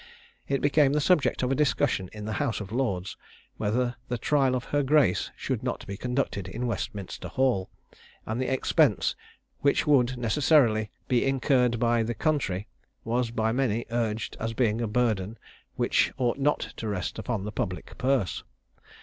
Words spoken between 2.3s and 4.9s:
House of Lords whether the trial of her